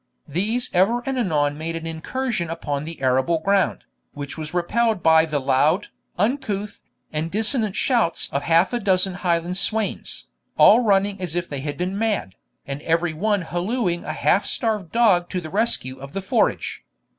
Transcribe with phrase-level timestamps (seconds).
[0.27, 5.25] These ever and anon made an incursion upon the arable ground, which was repelled by
[5.27, 6.81] the loud, uncouth,
[7.13, 10.25] and dissonant shouts of half a dozen Highland swains,
[10.57, 12.33] all running as if they had been mad,
[12.65, 16.83] and every one hallooing a half starved dog to the rescue of the forage.